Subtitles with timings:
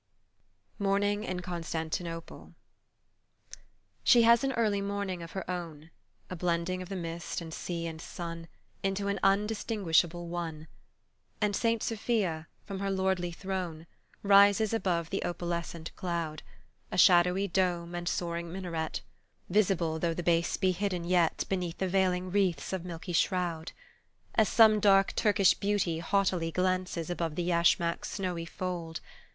[0.79, 2.55] MORNING IN CONSTANTINOPLE
[4.03, 5.91] SHE has an early morning of her own,
[6.27, 8.47] A blending of the mist and sea and sun
[8.81, 10.65] Into an undistinguishable one,
[11.39, 13.85] And Saint Sophia, from her lordly throne
[14.23, 16.41] Rises above the opalescent cloud,
[16.91, 19.03] A shadowy dome and soaring minaret
[19.51, 23.71] Visable though the base be hidden yet Beneath the veiling wreaths of milky shroud,
[24.33, 28.99] As some dark Turkish beauty haughtily Glances above the yashmak's snowy fold.